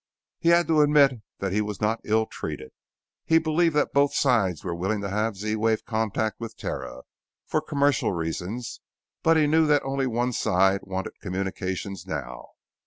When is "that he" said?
1.37-1.61